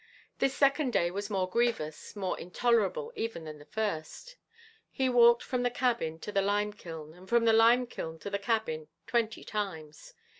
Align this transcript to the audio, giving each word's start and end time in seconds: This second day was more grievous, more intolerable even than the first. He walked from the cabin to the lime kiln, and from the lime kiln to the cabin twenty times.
This 0.39 0.55
second 0.55 0.93
day 0.93 1.11
was 1.11 1.29
more 1.29 1.47
grievous, 1.47 2.15
more 2.15 2.35
intolerable 2.39 3.13
even 3.15 3.43
than 3.43 3.59
the 3.59 3.65
first. 3.67 4.35
He 4.89 5.09
walked 5.09 5.43
from 5.43 5.61
the 5.61 5.69
cabin 5.69 6.17
to 6.21 6.31
the 6.31 6.41
lime 6.41 6.73
kiln, 6.73 7.13
and 7.13 7.29
from 7.29 7.45
the 7.45 7.53
lime 7.53 7.85
kiln 7.85 8.17
to 8.21 8.31
the 8.31 8.39
cabin 8.39 8.87
twenty 9.05 9.43
times. 9.43 10.15